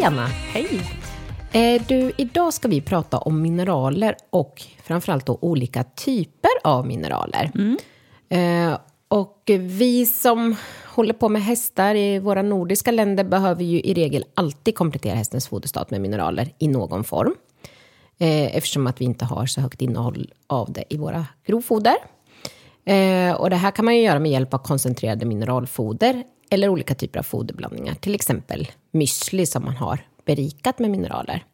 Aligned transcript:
Hej 0.00 0.06
Anna! 0.06 0.26
Hej! 0.26 0.80
Eh, 1.52 1.82
du, 1.88 2.12
idag 2.16 2.54
ska 2.54 2.68
vi 2.68 2.80
prata 2.80 3.18
om 3.18 3.42
mineraler 3.42 4.16
och 4.30 4.62
framförallt 4.82 5.26
då 5.26 5.38
olika 5.40 5.84
typer 5.84 6.50
av 6.64 6.86
mineraler. 6.86 7.50
Mm. 7.54 7.78
Eh, 8.28 8.78
och 9.08 9.42
vi 9.46 10.06
som 10.06 10.56
håller 10.86 11.14
på 11.14 11.28
med 11.28 11.42
hästar 11.42 11.94
i 11.94 12.18
våra 12.18 12.42
nordiska 12.42 12.90
länder 12.90 13.24
behöver 13.24 13.64
ju 13.64 13.80
i 13.80 13.94
regel 13.94 14.24
alltid 14.34 14.74
komplettera 14.74 15.14
hästens 15.14 15.48
foderstat 15.48 15.90
med 15.90 16.00
mineraler 16.00 16.48
i 16.58 16.68
någon 16.68 17.04
form. 17.04 17.34
Eh, 18.18 18.56
eftersom 18.56 18.86
att 18.86 19.00
vi 19.00 19.04
inte 19.04 19.24
har 19.24 19.46
så 19.46 19.60
högt 19.60 19.82
innehåll 19.82 20.32
av 20.46 20.72
det 20.72 20.84
i 20.88 20.96
våra 20.96 21.26
grovfoder. 21.46 21.96
Eh, 22.84 23.32
och 23.32 23.50
det 23.50 23.56
här 23.56 23.70
kan 23.70 23.84
man 23.84 23.96
ju 23.96 24.02
göra 24.02 24.18
med 24.18 24.30
hjälp 24.30 24.54
av 24.54 24.58
koncentrerade 24.58 25.24
mineralfoder 25.24 26.24
eller 26.50 26.68
olika 26.68 26.94
typer 26.94 27.18
av 27.18 27.22
foderblandningar. 27.22 27.94
Till 27.94 28.14
exempel 28.14 28.68
müsli 28.92 29.46
som 29.46 29.64
man 29.64 29.76
har 29.76 29.98
berikat 30.24 30.78
med 30.78 30.90
mineraler. 30.90 31.44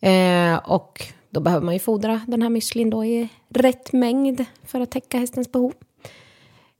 Eh, 0.00 0.56
och 0.56 1.02
då 1.30 1.40
behöver 1.40 1.64
man 1.64 1.74
ju 1.74 1.80
fodra 1.80 2.20
den 2.26 2.42
här 2.42 2.48
müslin 2.48 2.90
då 2.90 3.04
i 3.04 3.28
rätt 3.48 3.92
mängd 3.92 4.44
för 4.64 4.80
att 4.80 4.90
täcka 4.90 5.18
hästens 5.18 5.52
behov. 5.52 5.72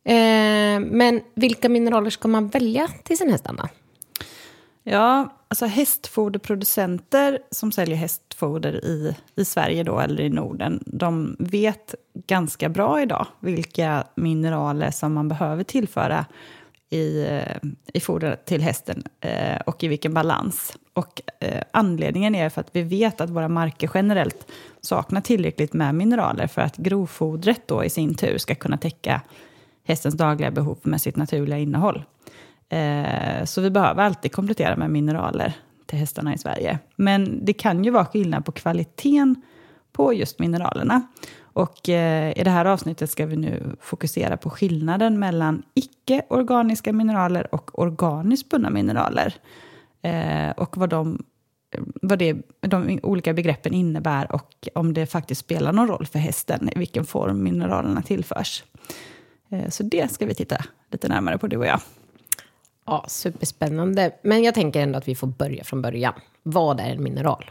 Eh, 0.05 0.81
men 0.81 1.21
vilka 1.35 1.69
mineraler 1.69 2.11
ska 2.11 2.29
man 2.29 2.49
välja 2.49 2.89
till 3.03 3.19
sin 3.19 3.31
häst, 3.31 3.47
Anna? 3.47 3.69
Ja, 4.83 5.37
alltså 5.49 5.67
hästfoderproducenter 5.67 7.39
som 7.51 7.73
säljer 7.73 7.97
hästfoder 7.97 8.85
i, 8.85 9.17
i 9.37 9.45
Sverige 9.45 9.83
då, 9.83 10.01
eller 10.01 10.23
i 10.23 10.29
Norden, 10.29 10.83
de 10.87 11.37
vet 11.39 11.95
ganska 12.27 12.69
bra 12.69 13.03
idag 13.03 13.27
vilka 13.41 14.05
mineraler 14.15 14.91
som 14.91 15.15
man 15.15 15.29
behöver 15.29 15.65
tillföra 15.65 16.27
i, 16.91 17.25
eh, 17.25 17.71
i 17.93 18.01
fodret 18.01 18.47
till 18.47 18.63
hästen 18.63 19.03
eh, 19.21 19.57
och 19.67 19.85
i 19.85 19.89
vilken 19.89 20.15
balans. 20.15 20.77
Och 20.93 21.23
eh, 21.41 21.63
anledningen 21.71 22.35
är 22.35 22.49
för 22.49 22.61
att 22.61 22.71
vi 22.73 22.83
vet 22.83 23.21
att 23.21 23.31
våra 23.31 23.49
marker 23.49 23.91
generellt 23.95 24.47
saknar 24.81 25.21
tillräckligt 25.21 25.73
med 25.73 25.95
mineraler 25.95 26.47
för 26.47 26.63
att 26.63 26.77
grovfodret 26.77 27.69
då 27.69 27.85
i 27.85 27.91
sin 27.91 28.15
tur 28.15 28.39
ska 28.39 28.55
kunna 28.55 28.77
täcka 28.77 29.21
hästens 29.85 30.15
dagliga 30.15 30.51
behov 30.51 30.79
med 30.83 31.01
sitt 31.01 31.17
naturliga 31.17 31.59
innehåll. 31.59 32.05
Eh, 32.69 33.45
så 33.45 33.61
vi 33.61 33.71
behöver 33.71 34.03
alltid 34.03 34.33
komplettera 34.33 34.77
med 34.77 34.91
mineraler 34.91 35.53
till 35.87 35.99
hästarna 35.99 36.35
i 36.35 36.39
Sverige. 36.39 36.79
Men 36.97 37.45
det 37.45 37.53
kan 37.53 37.85
ju 37.85 37.91
vara 37.91 38.05
skillnad 38.05 38.45
på 38.45 38.53
kvaliteten 38.53 39.43
på 39.93 40.15
just 40.15 40.39
mineralerna. 40.39 41.03
Och 41.57 41.89
eh, 41.89 42.39
i 42.39 42.45
det 42.45 42.51
här 42.51 42.65
avsnittet 42.65 43.11
ska 43.11 43.27
vi 43.27 43.37
nu 43.37 43.77
fokusera 43.81 44.37
på 44.37 44.51
skillnaden 44.51 45.19
mellan 45.19 45.63
icke-organiska 45.75 46.93
mineraler 46.93 47.55
och 47.55 47.79
organiskt 47.79 48.49
bundna 48.49 48.71
mineraler. 48.71 49.35
Eh, 50.03 50.51
och 50.51 50.77
vad, 50.77 50.89
de, 50.89 51.25
vad 52.03 52.19
det, 52.19 52.37
de 52.61 53.01
olika 53.03 53.33
begreppen 53.33 53.75
innebär 53.75 54.33
och 54.33 54.69
om 54.75 54.95
det 54.95 55.07
faktiskt 55.07 55.41
spelar 55.41 55.73
någon 55.73 55.89
roll 55.89 56.07
för 56.07 56.19
hästen 56.19 56.69
i 56.69 56.79
vilken 56.79 57.05
form 57.05 57.43
mineralerna 57.43 58.03
tillförs. 58.03 58.65
Eh, 59.51 59.69
så 59.69 59.83
det 59.83 60.13
ska 60.13 60.27
vi 60.27 60.35
titta 60.35 60.57
lite 60.93 61.09
närmare 61.09 61.39
på, 61.39 61.47
du 61.47 61.57
och 61.57 61.67
jag. 61.67 61.81
Ja, 62.87 63.05
superspännande. 63.09 64.11
Men 64.23 64.45
jag 64.45 64.55
tänker 64.55 64.81
ändå 64.81 64.99
att 64.99 65.09
vi 65.09 65.15
får 65.15 65.27
börja 65.27 65.65
från 65.65 65.83
början. 65.83 66.15
Vad 66.43 66.81
är 66.81 66.91
en 66.91 67.03
mineral? 67.03 67.51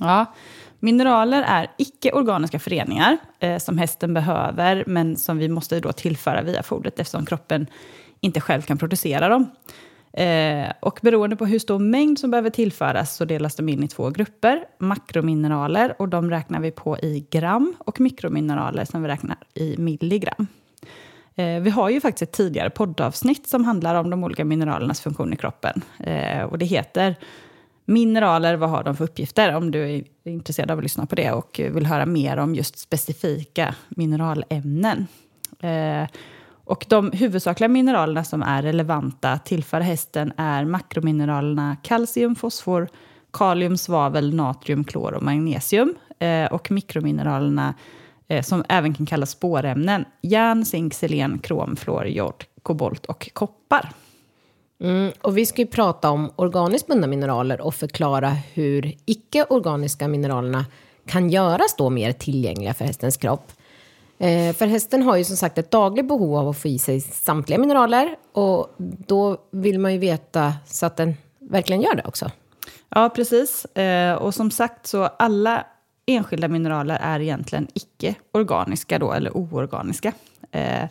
Ja, 0.00 0.34
mineraler 0.78 1.42
är 1.42 1.70
icke-organiska 1.78 2.58
föreningar 2.58 3.16
eh, 3.40 3.58
som 3.58 3.78
hästen 3.78 4.14
behöver 4.14 4.84
men 4.86 5.16
som 5.16 5.38
vi 5.38 5.48
måste 5.48 5.80
då 5.80 5.92
tillföra 5.92 6.42
via 6.42 6.62
fodret 6.62 7.00
eftersom 7.00 7.26
kroppen 7.26 7.66
inte 8.20 8.40
själv 8.40 8.62
kan 8.62 8.78
producera 8.78 9.28
dem. 9.28 9.50
Eh, 10.16 10.72
och 10.80 10.98
beroende 11.02 11.36
på 11.36 11.46
hur 11.46 11.58
stor 11.58 11.78
mängd 11.78 12.18
som 12.18 12.30
behöver 12.30 12.50
tillföras 12.50 13.16
så 13.16 13.24
delas 13.24 13.56
de 13.56 13.68
in 13.68 13.82
i 13.82 13.88
två 13.88 14.10
grupper. 14.10 14.64
Makromineraler, 14.78 15.94
och 15.98 16.08
de 16.08 16.30
räknar 16.30 16.60
vi 16.60 16.70
på 16.70 16.98
i 16.98 17.26
gram, 17.30 17.74
och 17.78 18.00
mikromineraler 18.00 18.84
som 18.84 19.02
vi 19.02 19.08
räknar 19.08 19.36
i 19.54 19.76
milligram. 19.78 20.46
Eh, 21.34 21.60
vi 21.60 21.70
har 21.70 21.90
ju 21.90 22.00
faktiskt 22.00 22.22
ett 22.22 22.36
tidigare 22.36 22.70
poddavsnitt 22.70 23.48
som 23.48 23.64
handlar 23.64 23.94
om 23.94 24.10
de 24.10 24.24
olika 24.24 24.44
mineralernas 24.44 25.00
funktion 25.00 25.32
i 25.32 25.36
kroppen. 25.36 25.82
Eh, 25.98 26.42
och 26.42 26.58
det 26.58 26.66
heter 26.66 27.16
Mineraler, 27.88 28.56
vad 28.56 28.70
har 28.70 28.84
de 28.84 28.96
för 28.96 29.04
uppgifter? 29.04 29.54
Om 29.54 29.70
du 29.70 29.90
är 29.90 30.04
intresserad 30.24 30.70
av 30.70 30.78
att 30.78 30.84
lyssna 30.84 31.06
på 31.06 31.14
det 31.14 31.32
och 31.32 31.60
vill 31.72 31.86
höra 31.86 32.06
mer 32.06 32.36
om 32.36 32.54
just 32.54 32.78
specifika 32.78 33.74
mineralämnen. 33.88 35.06
Eh, 35.60 36.08
och 36.64 36.86
de 36.88 37.10
huvudsakliga 37.12 37.68
mineralerna 37.68 38.24
som 38.24 38.42
är 38.42 38.62
relevanta 38.62 39.32
att 39.32 39.46
tillföra 39.46 39.82
hästen 39.82 40.32
är 40.36 40.64
makromineralerna 40.64 41.76
kalcium, 41.82 42.34
fosfor, 42.34 42.88
kalium, 43.32 43.76
svavel, 43.76 44.34
natrium, 44.34 44.84
klor 44.84 45.14
och 45.14 45.22
magnesium. 45.22 45.94
Eh, 46.18 46.52
och 46.52 46.70
mikromineralerna 46.70 47.74
eh, 48.28 48.42
som 48.42 48.64
även 48.68 48.94
kan 48.94 49.06
kallas 49.06 49.30
spårämnen. 49.30 50.04
Järn, 50.22 50.64
zink, 50.64 50.94
selen, 50.94 51.38
krom, 51.38 51.76
fluor, 51.76 52.06
jod, 52.06 52.44
kobolt 52.62 53.06
och 53.06 53.30
koppar. 53.32 53.90
Mm, 54.80 55.12
och 55.22 55.38
vi 55.38 55.46
ska 55.46 55.62
ju 55.62 55.66
prata 55.66 56.10
om 56.10 56.30
organiskt 56.36 56.86
bundna 56.86 57.06
mineraler 57.06 57.60
och 57.60 57.74
förklara 57.74 58.28
hur 58.28 58.94
icke-organiska 59.04 60.08
mineralerna 60.08 60.64
kan 61.06 61.30
göras 61.30 61.76
då 61.76 61.90
mer 61.90 62.12
tillgängliga 62.12 62.74
för 62.74 62.84
hästens 62.84 63.16
kropp. 63.16 63.52
Eh, 64.18 64.54
för 64.54 64.66
hästen 64.66 65.02
har 65.02 65.16
ju 65.16 65.24
som 65.24 65.36
sagt 65.36 65.58
ett 65.58 65.70
dagligt 65.70 66.08
behov 66.08 66.36
av 66.36 66.48
att 66.48 66.58
få 66.58 66.68
i 66.68 66.78
sig 66.78 67.00
samtliga 67.00 67.58
mineraler 67.58 68.16
och 68.32 68.74
då 69.06 69.36
vill 69.50 69.78
man 69.78 69.92
ju 69.92 69.98
veta 69.98 70.54
så 70.66 70.86
att 70.86 70.96
den 70.96 71.14
verkligen 71.38 71.82
gör 71.82 71.94
det 71.94 72.04
också. 72.04 72.30
Ja, 72.88 73.08
precis. 73.08 73.64
Eh, 73.64 74.14
och 74.14 74.34
som 74.34 74.50
sagt 74.50 74.86
så 74.86 75.02
alla 75.02 75.66
enskilda 76.06 76.48
mineraler 76.48 76.98
är 77.02 77.20
egentligen 77.20 77.68
icke-organiska 77.74 78.98
då, 78.98 79.12
eller 79.12 79.36
oorganiska. 79.36 80.12
Eh, 80.50 80.84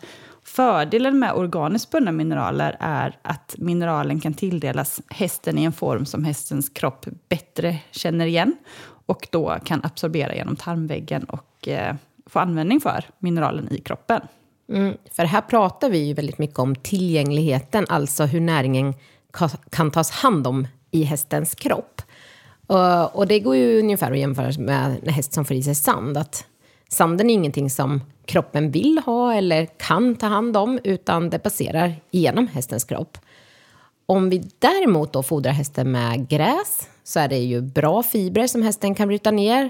fördelen 0.45 1.19
med 1.19 1.33
organiskt 1.33 1.91
bundna 1.91 2.11
mineraler 2.11 2.77
är 2.79 3.17
att 3.21 3.55
mineralen 3.57 4.19
kan 4.19 4.33
tilldelas 4.33 5.01
hästen 5.09 5.57
i 5.57 5.63
en 5.63 5.73
form 5.73 6.05
som 6.05 6.23
hästens 6.23 6.69
kropp 6.69 7.05
bättre 7.29 7.77
känner 7.91 8.25
igen 8.25 8.55
och 9.05 9.27
då 9.31 9.57
kan 9.63 9.81
absorbera 9.83 10.35
genom 10.35 10.55
tarmväggen 10.55 11.23
och 11.23 11.67
eh, 11.67 11.95
få 12.25 12.39
användning 12.39 12.79
för 12.79 13.03
mineralen 13.19 13.71
i 13.71 13.77
kroppen. 13.77 14.21
Mm, 14.69 14.97
för 15.11 15.23
här 15.23 15.41
pratar 15.41 15.89
vi 15.89 15.97
ju 15.97 16.13
väldigt 16.13 16.37
mycket 16.37 16.59
om 16.59 16.75
tillgängligheten, 16.75 17.85
alltså 17.89 18.23
hur 18.23 18.39
näringen 18.39 18.93
kan 19.69 19.91
tas 19.91 20.11
hand 20.11 20.47
om 20.47 20.67
i 20.91 21.03
hästens 21.03 21.55
kropp. 21.55 22.01
Och, 22.67 23.15
och 23.15 23.27
det 23.27 23.39
går 23.39 23.55
ju 23.55 23.79
ungefär 23.79 24.11
att 24.11 24.19
jämföra 24.19 24.51
med 24.57 24.97
en 25.03 25.13
häst 25.13 25.33
som 25.33 25.45
får 25.45 25.57
i 25.57 25.63
sig 25.63 25.75
sand. 25.75 26.17
Att 26.17 26.45
sanden 26.95 27.29
är 27.29 27.33
ingenting 27.33 27.69
som 27.69 28.01
kroppen 28.25 28.71
vill 28.71 29.01
ha 29.05 29.33
eller 29.33 29.65
kan 29.65 30.15
ta 30.15 30.27
hand 30.27 30.57
om, 30.57 30.79
utan 30.83 31.29
det 31.29 31.39
passerar 31.39 31.95
genom 32.11 32.47
hästens 32.47 32.83
kropp. 32.83 33.17
Om 34.05 34.29
vi 34.29 34.49
däremot 34.59 35.13
då 35.13 35.23
fodrar 35.23 35.51
hästen 35.51 35.91
med 35.91 36.29
gräs 36.29 36.89
så 37.03 37.19
är 37.19 37.27
det 37.27 37.37
ju 37.37 37.61
bra 37.61 38.03
fibrer 38.03 38.47
som 38.47 38.61
hästen 38.61 38.95
kan 38.95 39.07
bryta 39.07 39.31
ner 39.31 39.69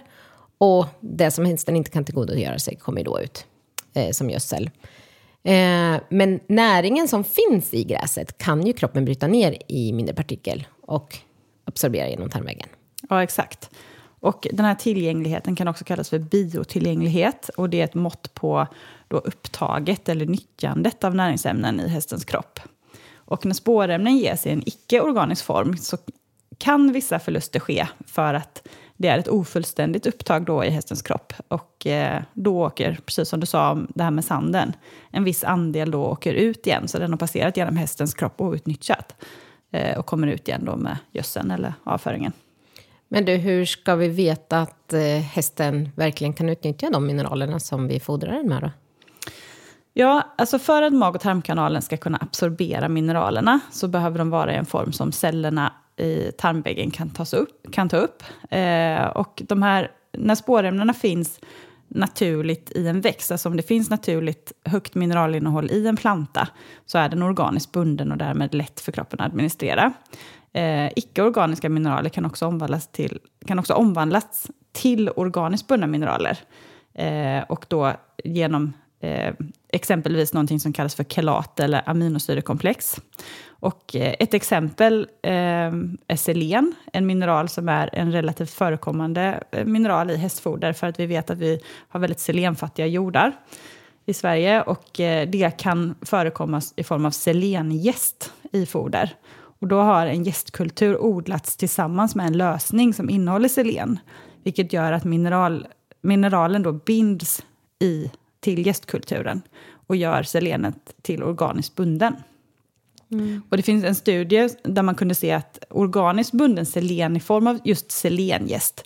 och 0.57 0.85
det 0.99 1.31
som 1.31 1.45
hästen 1.45 1.75
inte 1.75 1.91
kan 1.91 2.05
tillgodogöra 2.05 2.59
sig 2.59 2.75
kommer 2.75 3.03
då 3.03 3.21
ut 3.21 3.45
eh, 3.93 4.11
som 4.11 4.29
gödsel. 4.29 4.69
Eh, 5.43 6.01
men 6.09 6.39
näringen 6.47 7.07
som 7.07 7.23
finns 7.23 7.73
i 7.73 7.83
gräset 7.83 8.37
kan 8.37 8.67
ju 8.67 8.73
kroppen 8.73 9.05
bryta 9.05 9.27
ner 9.27 9.57
i 9.67 9.93
mindre 9.93 10.15
partikel 10.15 10.67
och 10.81 11.17
absorbera 11.65 12.09
genom 12.09 12.29
tarmväggen. 12.29 12.69
Ja, 13.09 13.23
exakt. 13.23 13.69
Och 14.25 14.47
den 14.53 14.65
här 14.65 14.75
tillgängligheten 14.75 15.55
kan 15.55 15.67
också 15.67 15.85
kallas 15.85 16.09
för 16.09 16.19
biotillgänglighet. 16.19 17.49
Och 17.49 17.69
det 17.69 17.81
är 17.81 17.83
ett 17.83 17.93
mått 17.93 18.33
på 18.33 18.67
då 19.07 19.17
upptaget 19.17 20.09
eller 20.09 20.25
nyttjandet 20.25 21.03
av 21.03 21.15
näringsämnen 21.15 21.79
i 21.79 21.87
hästens 21.87 22.25
kropp. 22.25 22.59
Och 23.15 23.45
när 23.45 23.53
spårämnen 23.53 24.17
ges 24.17 24.45
i 24.45 24.49
en 24.49 24.63
icke-organisk 24.65 25.45
form 25.45 25.77
så 25.77 25.97
kan 26.57 26.91
vissa 26.91 27.19
förluster 27.19 27.59
ske 27.59 27.87
för 28.07 28.33
att 28.33 28.67
det 28.97 29.07
är 29.07 29.17
ett 29.17 29.27
ofullständigt 29.27 30.05
upptag 30.05 30.45
då 30.45 30.63
i 30.63 30.69
hästens 30.69 31.01
kropp. 31.01 31.33
Och 31.47 31.87
eh, 31.87 32.23
då 32.33 32.63
åker, 32.65 32.99
precis 33.05 33.29
som 33.29 33.39
du 33.39 33.45
sa 33.45 33.71
om 33.71 33.87
det 33.95 34.03
här 34.03 34.11
med 34.11 34.25
sanden, 34.25 34.73
en 35.11 35.23
viss 35.23 35.43
andel 35.43 35.91
då 35.91 36.05
åker 36.05 36.33
ut 36.33 36.67
igen. 36.67 36.87
Så 36.87 36.99
den 36.99 37.11
har 37.11 37.17
passerat 37.17 37.57
genom 37.57 37.77
hästens 37.77 38.13
kropp 38.13 38.41
outnyttjat. 38.41 39.15
Eh, 39.71 39.97
och 39.97 40.05
kommer 40.05 40.27
ut 40.27 40.47
igen 40.47 40.65
då 40.65 40.75
med 40.75 40.97
gödseln 41.11 41.51
eller 41.51 41.73
avföringen. 41.83 42.31
Men 43.07 43.25
du, 43.25 43.35
hur 43.35 43.65
ska 43.65 43.95
vi 43.95 44.07
veta 44.07 44.61
att 44.61 44.93
eh, 44.93 45.01
hästen 45.01 45.89
verkligen 45.95 46.33
kan 46.33 46.49
utnyttja 46.49 46.89
de 46.89 47.05
mineralerna 47.05 47.59
som 47.59 47.87
vi 47.87 47.99
fodrar 47.99 48.31
den 48.31 48.49
med? 48.49 48.61
Då? 48.61 48.71
Ja, 49.93 50.33
alltså 50.37 50.59
för 50.59 50.81
att 50.81 50.93
mag 50.93 51.15
och 51.15 51.21
tarmkanalen 51.21 51.81
ska 51.81 51.97
kunna 51.97 52.17
absorbera 52.21 52.89
mineralerna 52.89 53.59
så 53.71 53.87
behöver 53.87 54.17
de 54.17 54.29
vara 54.29 54.53
i 54.53 54.55
en 54.55 54.65
form 54.65 54.91
som 54.91 55.11
cellerna 55.11 55.73
i 55.97 56.31
tarmväggen 56.37 56.91
kan, 56.91 57.09
tas 57.09 57.33
upp, 57.33 57.71
kan 57.71 57.89
ta 57.89 57.97
upp. 57.97 58.23
Eh, 58.49 59.05
och 59.05 59.41
de 59.47 59.61
här, 59.61 59.91
när 60.11 60.35
spårämnena 60.35 60.93
finns 60.93 61.39
naturligt 61.87 62.71
i 62.71 62.87
en 62.87 63.01
växt, 63.01 63.31
alltså 63.31 63.49
om 63.49 63.57
det 63.57 63.63
finns 63.63 63.89
naturligt 63.89 64.51
högt 64.65 64.95
mineralinnehåll 64.95 65.71
i 65.71 65.87
en 65.87 65.97
planta, 65.97 66.47
så 66.85 66.97
är 66.97 67.09
den 67.09 67.21
organiskt 67.21 67.71
bunden 67.71 68.11
och 68.11 68.17
därmed 68.17 68.53
lätt 68.53 68.79
för 68.79 68.91
kroppen 68.91 69.19
att 69.19 69.25
administrera. 69.25 69.93
Eh, 70.55 70.91
icke-organiska 70.95 71.69
mineraler 71.69 72.09
kan 72.09 72.25
också 72.25 72.47
omvandlas 72.47 72.87
till, 72.87 73.19
kan 73.45 73.59
också 73.59 73.73
omvandlas 73.73 74.51
till 74.71 75.09
organiskt 75.15 75.67
bundna 75.67 75.87
mineraler. 75.87 76.37
Eh, 76.93 77.43
och 77.47 77.65
då 77.67 77.93
genom 78.23 78.73
eh, 78.99 79.33
exempelvis 79.69 80.33
någonting 80.33 80.59
som 80.59 80.73
kallas 80.73 80.95
för 80.95 81.03
kelat 81.03 81.59
eller 81.59 81.89
aminosyrekomplex. 81.89 83.01
Och 83.47 83.95
eh, 83.95 84.15
ett 84.19 84.33
exempel 84.33 85.07
eh, 85.21 85.31
är 86.07 86.15
selen, 86.15 86.75
en 86.93 87.05
mineral 87.05 87.49
som 87.49 87.69
är 87.69 87.89
en 87.93 88.11
relativt 88.11 88.51
förekommande 88.51 89.43
eh, 89.51 89.65
mineral 89.65 90.11
i 90.11 90.17
hästfoder 90.17 90.73
för 90.73 90.87
att 90.87 90.99
vi 90.99 91.05
vet 91.05 91.29
att 91.29 91.37
vi 91.37 91.59
har 91.87 91.99
väldigt 91.99 92.19
selenfattiga 92.19 92.87
jordar 92.87 93.31
i 94.05 94.13
Sverige 94.13 94.61
och 94.61 94.99
eh, 94.99 95.29
det 95.29 95.57
kan 95.57 95.95
förekomma 96.01 96.61
i 96.75 96.83
form 96.83 97.05
av 97.05 97.11
selengäst 97.11 98.33
i 98.51 98.65
foder. 98.65 99.15
Och 99.59 99.67
då 99.67 99.81
har 99.81 100.05
en 100.07 100.23
gästkultur 100.23 101.01
odlats 101.01 101.57
tillsammans 101.57 102.15
med 102.15 102.27
en 102.27 102.37
lösning 102.37 102.93
som 102.93 103.09
innehåller 103.09 103.49
selen, 103.49 103.99
vilket 104.43 104.73
gör 104.73 104.91
att 104.91 105.03
mineral, 105.03 105.67
mineralen 106.01 106.63
då 106.63 106.71
binds 106.71 107.43
i, 107.79 108.11
till 108.39 108.65
gästkulturen 108.65 109.41
och 109.87 109.95
gör 109.95 110.23
selenet 110.23 110.95
till 111.01 111.23
organiskt 111.23 111.75
bunden. 111.75 112.15
Mm. 113.11 113.41
Och 113.49 113.57
det 113.57 113.63
finns 113.63 113.83
en 113.83 113.95
studie 113.95 114.49
där 114.63 114.83
man 114.83 114.95
kunde 114.95 115.15
se 115.15 115.31
att 115.31 115.63
organiskt 115.69 116.33
bunden 116.33 116.65
selen 116.65 117.17
i 117.17 117.19
form 117.19 117.47
av 117.47 117.59
just 117.63 117.91
selengäst 117.91 118.83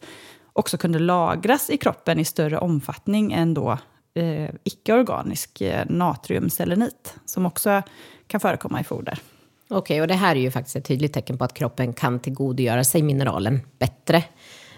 också 0.54 0.77
kunde 0.77 1.00
lagras 1.00 1.69
i 1.69 1.77
kroppen 1.77 2.19
i 2.19 2.25
större 2.25 2.57
omfattning 2.57 3.33
än 3.33 3.54
då 3.54 3.77
eh, 4.13 4.50
icke-organisk 4.63 5.62
eh, 5.62 5.86
natriumselenit 5.89 7.15
som 7.25 7.45
också 7.45 7.81
kan 8.27 8.39
förekomma 8.39 8.81
i 8.81 8.83
foder. 8.83 9.19
Okej, 9.71 9.77
okay, 9.77 10.01
och 10.01 10.07
det 10.07 10.13
här 10.13 10.36
är 10.36 10.39
ju 10.39 10.51
faktiskt 10.51 10.75
ett 10.75 10.86
tydligt 10.86 11.13
tecken 11.13 11.38
på 11.38 11.44
att 11.44 11.54
kroppen 11.54 11.94
kan 11.94 12.19
tillgodogöra 12.19 12.83
sig 12.83 13.01
mineralen 13.01 13.60
bättre. 13.80 14.24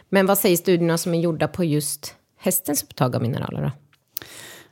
Men 0.10 0.26
vad 0.26 0.38
säger 0.38 0.58
studierna 0.58 0.98
som 0.98 1.14
är 1.14 1.20
gjorda 1.20 1.48
på 1.48 1.64
just 1.64 2.16
hästens 2.38 2.84
upptag 2.84 3.16
av 3.16 3.22
mineraler? 3.22 3.62
Då? 3.62 3.72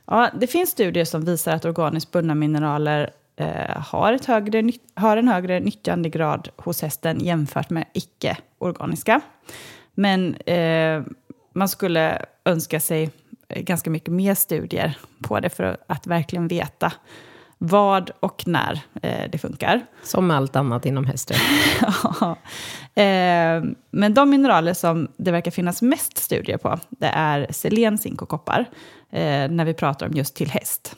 Ja, 0.06 0.30
det 0.40 0.46
finns 0.46 0.70
studier 0.70 1.04
som 1.04 1.24
visar 1.24 1.52
att 1.52 1.64
organiskt 1.64 2.10
bundna 2.10 2.34
mineraler 2.34 3.10
eh, 3.36 3.76
har, 3.76 4.12
ett 4.12 4.24
högre, 4.24 4.72
har 4.94 5.16
en 5.16 5.28
högre 5.28 5.60
nyttjandegrad 5.60 6.48
hos 6.56 6.82
hästen 6.82 7.20
jämfört 7.20 7.70
med 7.70 7.84
icke-organiska. 7.92 9.20
Men 9.94 10.34
eh, 10.34 11.02
man 11.52 11.68
skulle 11.68 12.26
önska 12.44 12.80
sig 12.80 13.10
ganska 13.48 13.90
mycket 13.90 14.12
mer 14.12 14.34
studier 14.34 14.98
på 15.22 15.40
det 15.40 15.48
för 15.48 15.76
att 15.86 16.06
verkligen 16.06 16.48
veta 16.48 16.92
vad 17.62 18.10
och 18.20 18.42
när 18.46 18.80
eh, 19.02 19.30
det 19.32 19.38
funkar. 19.38 19.80
Som 20.02 20.30
allt 20.30 20.56
annat 20.56 20.86
inom 20.86 21.04
hästen. 21.04 21.36
ja. 22.20 22.36
eh, 23.02 23.62
men 23.90 24.14
de 24.14 24.30
mineraler 24.30 24.74
som 24.74 25.08
det 25.16 25.30
verkar 25.30 25.50
finnas 25.50 25.82
mest 25.82 26.18
studier 26.18 26.56
på, 26.56 26.78
det 26.88 27.06
är 27.06 27.46
selen, 27.50 27.98
zink 27.98 28.22
och 28.22 28.28
koppar, 28.28 28.60
eh, 29.10 29.50
när 29.50 29.64
vi 29.64 29.74
pratar 29.74 30.06
om 30.06 30.12
just 30.12 30.34
till 30.36 30.50
häst. 30.50 30.96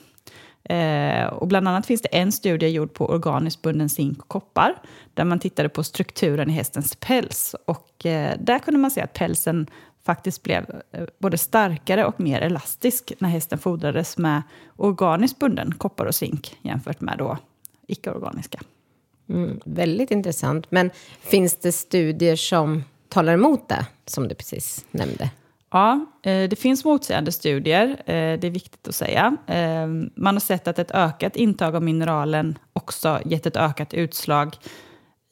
Eh, 0.64 1.26
och 1.26 1.48
bland 1.48 1.68
annat 1.68 1.86
finns 1.86 2.02
det 2.02 2.08
en 2.08 2.32
studie 2.32 2.68
gjord 2.68 2.94
på 2.94 3.06
organiskt 3.06 3.62
bunden 3.62 3.88
zink 3.88 4.22
och 4.22 4.28
koppar, 4.28 4.74
där 5.14 5.24
man 5.24 5.38
tittade 5.38 5.68
på 5.68 5.84
strukturen 5.84 6.50
i 6.50 6.52
hästens 6.52 6.96
päls. 6.96 7.54
Och 7.64 8.06
eh, 8.06 8.36
där 8.40 8.58
kunde 8.58 8.80
man 8.80 8.90
se 8.90 9.00
att 9.00 9.12
pälsen 9.12 9.66
faktiskt 10.04 10.42
blev 10.42 10.82
eh, 10.92 11.04
både 11.18 11.38
starkare 11.38 12.04
och 12.04 12.20
mer 12.20 12.40
elastisk 12.40 13.12
när 13.18 13.28
hästen 13.28 13.58
fodrades 13.58 14.18
med 14.18 14.42
organiskt 14.76 15.38
bunden 15.38 15.74
koppar 15.74 16.06
och 16.06 16.14
zink 16.14 16.56
jämfört 16.62 17.00
med 17.00 17.18
då 17.18 17.38
icke-organiska. 17.86 18.60
Mm, 19.28 19.60
väldigt 19.64 20.10
intressant. 20.10 20.70
Men 20.70 20.90
finns 21.20 21.56
det 21.56 21.72
studier 21.72 22.36
som 22.36 22.84
talar 23.08 23.32
emot 23.32 23.68
det, 23.68 23.86
som 24.06 24.28
du 24.28 24.34
precis 24.34 24.84
nämnde? 24.90 25.30
Ja, 25.70 26.06
eh, 26.22 26.48
det 26.48 26.58
finns 26.58 26.84
motsägande 26.84 27.32
studier, 27.32 27.88
eh, 27.88 28.38
det 28.38 28.44
är 28.44 28.50
viktigt 28.50 28.88
att 28.88 28.94
säga. 28.94 29.36
Man 30.14 30.34
har 30.34 30.40
sett 30.40 30.68
att 30.68 30.78
ett 30.78 30.90
ökat 30.90 31.36
intag 31.36 31.76
av 31.76 31.82
mineralen 31.82 32.58
också 32.72 33.20
gett 33.24 33.46
ett 33.46 33.56
ökat 33.56 33.94
utslag 33.94 34.56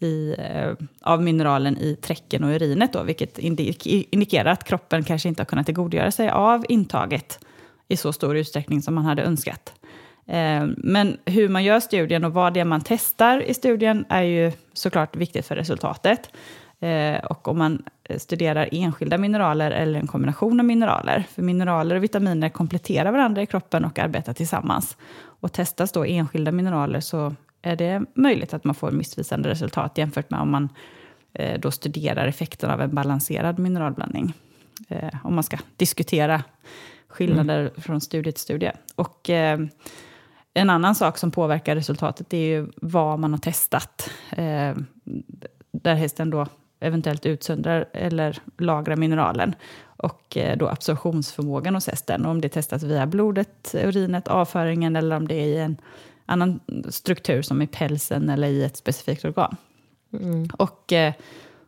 i, 0.00 0.34
eh, 0.38 0.72
av 1.00 1.22
mineralen 1.22 1.76
i 1.78 1.96
träcken 1.96 2.44
och 2.44 2.50
urinet, 2.50 2.92
då, 2.92 3.02
vilket 3.02 3.38
indikerar 3.38 4.50
att 4.50 4.64
kroppen 4.64 5.04
kanske 5.04 5.28
inte 5.28 5.42
har 5.42 5.46
kunnat 5.46 5.66
tillgodogöra 5.66 6.10
sig 6.10 6.30
av 6.30 6.64
intaget 6.68 7.38
i 7.88 7.96
så 7.96 8.12
stor 8.12 8.36
utsträckning 8.36 8.82
som 8.82 8.94
man 8.94 9.04
hade 9.04 9.22
önskat. 9.22 9.72
Eh, 10.26 10.66
men 10.76 11.18
hur 11.24 11.48
man 11.48 11.64
gör 11.64 11.80
studien 11.80 12.24
och 12.24 12.32
vad 12.32 12.54
det 12.54 12.60
är 12.60 12.64
man 12.64 12.80
testar 12.84 13.40
i 13.40 13.54
studien 13.54 14.04
är 14.08 14.22
ju 14.22 14.52
såklart 14.72 15.16
viktigt 15.16 15.46
för 15.46 15.56
resultatet. 15.56 16.30
Eh, 16.80 17.24
och 17.24 17.48
om 17.48 17.58
man 17.58 17.82
studerar 18.18 18.68
enskilda 18.72 19.18
mineraler 19.18 19.70
eller 19.70 20.00
en 20.00 20.06
kombination 20.06 20.60
av 20.60 20.66
mineraler. 20.66 21.26
För 21.34 21.42
mineraler 21.42 21.96
och 21.96 22.02
vitaminer 22.02 22.48
kompletterar 22.48 23.12
varandra 23.12 23.42
i 23.42 23.46
kroppen 23.46 23.84
och 23.84 23.98
arbetar 23.98 24.32
tillsammans. 24.32 24.96
Och 25.22 25.52
testas 25.52 25.92
då 25.92 26.04
enskilda 26.04 26.52
mineraler 26.52 27.00
så 27.00 27.34
är 27.62 27.76
det 27.76 28.04
möjligt 28.14 28.54
att 28.54 28.64
man 28.64 28.74
får 28.74 28.90
missvisande 28.90 29.48
resultat 29.48 29.98
jämfört 29.98 30.30
med 30.30 30.40
om 30.40 30.50
man 30.50 30.68
eh, 31.32 31.60
då 31.60 31.70
studerar 31.70 32.26
effekten 32.26 32.70
av 32.70 32.80
en 32.80 32.94
balanserad 32.94 33.58
mineralblandning. 33.58 34.32
Eh, 34.88 35.14
om 35.24 35.34
man 35.34 35.44
ska 35.44 35.58
diskutera 35.76 36.42
skillnader 37.08 37.60
mm. 37.60 37.72
från 37.74 38.00
studie 38.00 38.32
till 38.32 38.42
studie. 38.42 38.72
Och, 38.94 39.30
eh, 39.30 39.60
en 40.54 40.70
annan 40.70 40.94
sak 40.94 41.18
som 41.18 41.30
påverkar 41.30 41.74
resultatet 41.74 42.32
är 42.34 42.38
ju 42.38 42.68
vad 42.76 43.18
man 43.18 43.32
har 43.32 43.38
testat. 43.38 44.10
Eh, 44.30 44.76
där 45.72 45.94
hästen 45.94 46.30
då 46.30 46.46
eventuellt 46.80 47.26
utsöndrar 47.26 47.88
eller 47.92 48.38
lagrar 48.58 48.96
mineralen. 48.96 49.54
Och 49.82 50.36
eh, 50.36 50.56
då 50.56 50.68
absorptionsförmågan 50.68 51.74
hos 51.74 51.86
hästen. 51.86 52.26
om 52.26 52.40
det 52.40 52.48
testas 52.48 52.82
via 52.82 53.06
blodet, 53.06 53.74
urinet, 53.74 54.28
avföringen 54.28 54.96
eller 54.96 55.16
om 55.16 55.28
det 55.28 55.34
är 55.34 55.46
i 55.46 55.58
en 55.58 55.76
annan 56.30 56.60
struktur 56.88 57.42
som 57.42 57.62
i 57.62 57.66
pälsen 57.66 58.28
eller 58.28 58.48
i 58.48 58.64
ett 58.64 58.76
specifikt 58.76 59.24
organ. 59.24 59.56
Mm. 60.12 60.48
Och 60.58 60.92
eh, 60.92 61.14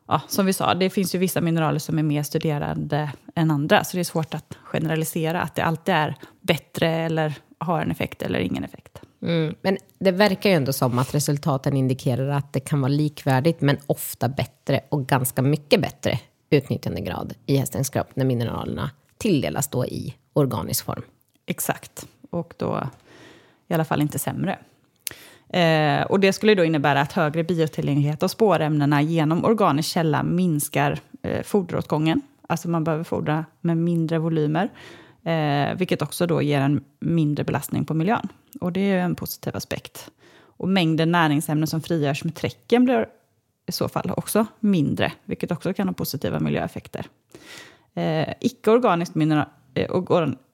ja, 0.08 0.20
som 0.28 0.46
vi 0.46 0.52
sa, 0.52 0.74
det 0.74 0.90
finns 0.90 1.14
ju 1.14 1.18
vissa 1.18 1.40
mineraler 1.40 1.78
som 1.78 1.98
är 1.98 2.02
mer 2.02 2.22
studerade 2.22 3.12
än 3.34 3.50
andra. 3.50 3.84
Så 3.84 3.96
det 3.96 4.00
är 4.00 4.04
svårt 4.04 4.34
att 4.34 4.58
generalisera 4.64 5.42
att 5.42 5.54
det 5.54 5.64
alltid 5.64 5.94
är 5.94 6.16
bättre 6.40 6.88
eller 6.88 7.34
har 7.58 7.80
en 7.80 7.90
effekt 7.90 8.22
eller 8.22 8.38
ingen 8.38 8.64
effekt. 8.64 9.02
Mm. 9.22 9.54
Men 9.62 9.78
det 9.98 10.10
verkar 10.10 10.50
ju 10.50 10.56
ändå 10.56 10.72
som 10.72 10.98
att 10.98 11.14
resultaten 11.14 11.76
indikerar 11.76 12.28
att 12.28 12.52
det 12.52 12.60
kan 12.60 12.80
vara 12.80 12.92
likvärdigt 12.92 13.60
men 13.60 13.76
ofta 13.86 14.28
bättre 14.28 14.80
och 14.88 15.06
ganska 15.06 15.42
mycket 15.42 15.80
bättre 15.80 16.18
utnyttjandegrad 16.50 17.34
i 17.46 17.56
hästens 17.56 17.90
kropp 17.90 18.08
när 18.14 18.24
mineralerna 18.24 18.90
tilldelas 19.18 19.68
då 19.68 19.86
i 19.86 20.14
organisk 20.32 20.84
form. 20.84 21.02
Exakt. 21.46 22.06
Och 22.30 22.54
då 22.56 22.88
i 23.72 23.74
alla 23.74 23.84
fall 23.84 24.02
inte 24.02 24.18
sämre. 24.18 24.58
Eh, 25.48 26.02
och 26.02 26.20
det 26.20 26.32
skulle 26.32 26.54
då 26.54 26.64
innebära 26.64 27.00
att 27.00 27.12
högre 27.12 27.44
biotillgänglighet 27.44 28.22
av 28.22 28.28
spårämnena 28.28 29.02
genom 29.02 29.44
organisk 29.44 29.88
källa 29.88 30.22
minskar 30.22 30.98
eh, 31.22 31.42
foderåtgången. 31.42 32.20
Alltså 32.48 32.68
man 32.68 32.84
behöver 32.84 33.04
fodra 33.04 33.44
med 33.60 33.76
mindre 33.76 34.18
volymer, 34.18 34.68
eh, 35.24 35.74
vilket 35.76 36.02
också 36.02 36.26
då 36.26 36.42
ger 36.42 36.60
en 36.60 36.84
mindre 37.00 37.44
belastning 37.44 37.84
på 37.84 37.94
miljön. 37.94 38.28
Och 38.60 38.72
det 38.72 38.80
är 38.80 38.98
en 38.98 39.14
positiv 39.14 39.56
aspekt. 39.56 40.10
Och 40.56 40.68
mängden 40.68 41.12
näringsämnen 41.12 41.66
som 41.66 41.82
frigörs 41.82 42.24
med 42.24 42.34
träcken 42.34 42.84
blir 42.84 43.06
i 43.66 43.72
så 43.72 43.88
fall 43.88 44.10
också 44.16 44.46
mindre, 44.60 45.12
vilket 45.24 45.52
också 45.52 45.72
kan 45.72 45.88
ha 45.88 45.94
positiva 45.94 46.40
miljöeffekter. 46.40 47.06
Eh, 47.94 48.34
Icke-organiskt 48.40 49.14
mineral, 49.14 49.46
eh, 49.74 49.90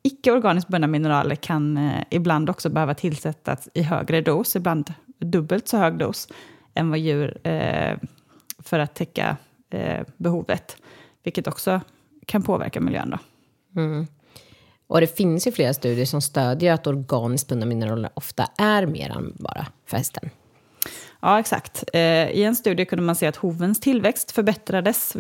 icke-organiskt 0.03 0.69
bundna 0.71 0.87
mineraler 0.87 1.35
kan 1.35 1.77
eh, 1.77 2.03
ibland 2.11 2.51
också 2.51 2.69
behöva 2.69 2.95
tillsättas 2.95 3.69
i 3.75 3.83
högre 3.83 4.21
dos, 4.21 4.57
ibland 4.57 4.93
dubbelt 5.19 5.69
så 5.69 5.77
hög 5.77 5.99
dos 5.99 6.29
än 6.75 6.91
vad 6.91 6.99
djur 6.99 7.47
eh, 7.47 7.99
för 8.59 8.79
att 8.79 8.95
täcka 8.95 9.37
eh, 9.71 10.07
behovet, 10.17 10.77
vilket 11.23 11.47
också 11.47 11.81
kan 12.27 12.43
påverka 12.43 12.81
miljön. 12.81 13.11
Då. 13.11 13.19
Mm. 13.81 14.07
Och 14.87 15.01
det 15.01 15.17
finns 15.17 15.47
ju 15.47 15.53
flera 15.53 15.75
studier 15.75 16.07
som 16.07 16.21
stödjer 16.21 16.73
att 16.73 16.87
organiskt 16.87 17.49
bundna 17.49 17.67
mineraler 17.67 18.11
ofta 18.15 18.49
är 18.59 18.87
mer 18.87 19.11
användbara 19.11 19.67
för 19.87 19.97
hästen. 19.97 20.31
Ja, 21.21 21.41
exakt. 21.41 21.85
I 21.95 22.43
en 22.43 22.57
studie 22.57 22.85
kunde 22.85 23.03
man 23.03 23.17
se 23.17 23.27
att 23.27 23.37
hovens 23.37 23.81
tillväxt 23.81 24.31
förbättrades 24.31 25.17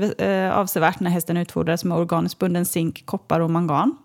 avsevärt 0.53 1.01
när 1.01 1.11
hästen 1.11 1.37
utfodrades 1.37 1.85
med 1.85 1.99
organiskt 1.99 2.39
bunden 2.39 2.67
zink, 2.67 3.07
koppar 3.07 3.41
och 3.41 3.51
mangan. 3.51 3.97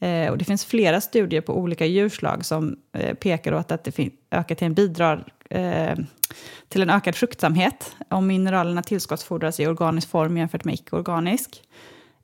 Eh, 0.00 0.30
och 0.30 0.38
det 0.38 0.44
finns 0.44 0.64
flera 0.64 1.00
studier 1.00 1.40
på 1.40 1.58
olika 1.58 1.86
djurslag 1.86 2.44
som 2.44 2.76
eh, 2.92 3.14
pekar 3.14 3.54
åt 3.54 3.72
att 3.72 3.84
det 3.84 4.10
ökatien 4.30 4.74
bidrar 4.74 5.24
eh, 5.50 5.96
till 6.68 6.82
en 6.82 6.90
ökad 6.90 7.14
fruktsamhet 7.14 7.96
om 8.08 8.26
mineralerna 8.26 8.82
tillskottsfordras 8.82 9.60
i 9.60 9.66
organisk 9.66 10.10
form 10.10 10.36
jämfört 10.36 10.64
med 10.64 10.74
icke-organisk. 10.74 11.62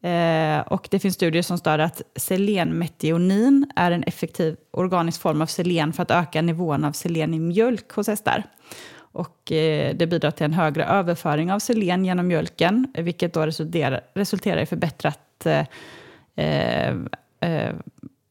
Eh, 0.04 0.60
och 0.60 0.88
det 0.90 0.98
finns 0.98 1.14
studier 1.14 1.42
som 1.42 1.58
stöder 1.58 1.84
att 1.84 2.02
selenmetionin 2.16 3.70
är 3.76 3.90
en 3.90 4.02
effektiv 4.02 4.56
organisk 4.70 5.20
form 5.20 5.42
av 5.42 5.46
selen 5.46 5.92
för 5.92 6.02
att 6.02 6.10
öka 6.10 6.42
nivån 6.42 6.84
av 6.84 6.92
selen 6.92 7.34
i 7.34 7.38
mjölk 7.38 7.92
hos 7.92 8.06
hästar. 8.06 8.42
Och 8.96 9.52
eh, 9.52 9.94
det 9.96 10.06
bidrar 10.06 10.30
till 10.30 10.44
en 10.44 10.52
högre 10.52 10.84
överföring 10.84 11.52
av 11.52 11.58
selen 11.58 12.04
genom 12.04 12.26
mjölken, 12.26 12.92
vilket 12.94 13.34
då 13.34 13.46
resulterar, 13.46 14.00
resulterar 14.14 14.60
i 14.62 14.66
förbättrat 14.66 15.46
eh, 15.46 15.66
eh 16.36 16.94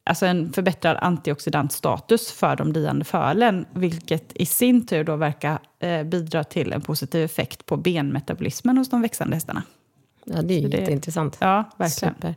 alltså 0.04 0.26
en 0.26 0.54
förbättrad 0.54 0.98
antioxidantstatus 1.02 2.32
för 2.32 2.56
de 2.56 2.74
diande 2.74 3.06
fölen, 3.06 3.66
vilket 3.74 4.32
i 4.36 4.46
sin 4.46 4.86
tur 4.86 5.04
då 5.04 5.16
verkar 5.16 5.60
eh, 5.80 6.04
bidra 6.04 6.44
till 6.44 6.74
en 6.74 6.82
positiv 6.82 7.24
effekt 7.24 7.66
på 7.66 7.78
benmetabolismen 7.78 8.78
hos 8.78 8.90
de 8.90 9.02
växande 9.02 9.36
hästarna. 9.36 9.64
Ja, 10.26 10.42
det 10.42 10.54
är 10.54 10.60
ju 10.60 10.70
jätteintressant. 10.70 11.38
Ja, 11.42 11.64
verkligen. 11.78 12.36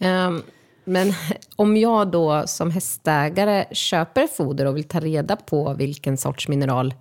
Um, 0.00 0.42
men 0.84 1.12
om 1.56 1.76
jag 1.76 2.10
då 2.10 2.46
som 2.46 2.70
hästägare 2.70 3.64
köper 3.72 4.26
foder 4.26 4.66
och 4.66 4.76
vill 4.76 4.84
ta 4.84 5.00
reda 5.00 5.36
på 5.36 5.74
vilken 5.74 6.16
sorts 6.16 6.48
mineral 6.48 6.94